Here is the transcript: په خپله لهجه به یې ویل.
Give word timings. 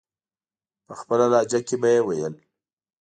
په 0.85 0.93
خپله 0.99 1.25
لهجه 1.33 1.75
به 1.81 1.87
یې 1.95 2.01
ویل. 2.07 2.35